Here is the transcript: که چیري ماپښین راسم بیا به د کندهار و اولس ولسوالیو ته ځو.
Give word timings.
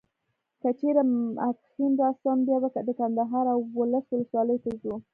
که 0.61 0.69
چیري 0.79 1.03
ماپښین 1.37 1.91
راسم 2.01 2.37
بیا 2.47 2.57
به 2.63 2.69
د 2.87 2.89
کندهار 2.99 3.45
و 3.47 3.53
اولس 3.73 4.05
ولسوالیو 4.11 4.61
ته 4.63 4.71
ځو. 4.81 4.93